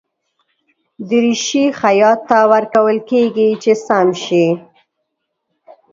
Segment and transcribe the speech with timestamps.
[1.09, 4.45] دریشي خیاط ته ورکول کېږي چې سم شي.